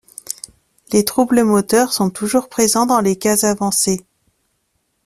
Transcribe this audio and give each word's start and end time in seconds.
Les 0.93 1.05
troubles 1.05 1.43
moteurs 1.43 1.93
sont 1.93 2.09
toujours 2.09 2.49
présents 2.49 2.87
dans 2.87 3.01
les 3.01 3.17
cas 3.19 3.45
avancés. 3.47 4.03